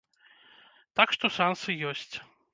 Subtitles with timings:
[1.01, 2.13] Так што шансы ёсць.